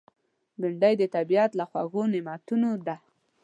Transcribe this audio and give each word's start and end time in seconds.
بېنډۍ 0.59 0.93
د 0.99 1.03
طبیعت 1.15 1.51
له 1.59 1.65
خوږو 1.69 2.03
نعمتونو 2.13 2.69
ده 2.87 2.95